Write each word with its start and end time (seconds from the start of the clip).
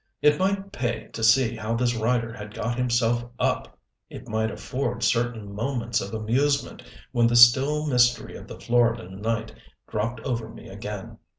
It 0.23 0.39
might 0.39 0.71
pay 0.71 1.09
to 1.13 1.23
see 1.23 1.55
how 1.55 1.75
this 1.75 1.95
rider 1.95 2.33
had 2.33 2.55
got 2.55 2.75
himself 2.75 3.23
up! 3.39 3.77
It 4.09 4.27
might 4.27 4.49
afford 4.49 5.03
certain 5.03 5.53
moments 5.53 6.01
of 6.01 6.11
amusement 6.11 6.81
when 7.11 7.27
the 7.27 7.35
still 7.35 7.85
mystery 7.85 8.35
of 8.35 8.47
the 8.47 8.57
Floridan 8.57 9.21
night 9.21 9.53
dropped 9.87 10.19
over 10.21 10.49
me 10.49 10.69
again. 10.69 11.19